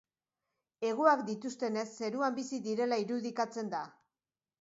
[0.87, 3.83] Hegoak dituztenez zeruan bizi direla irudikatzen da.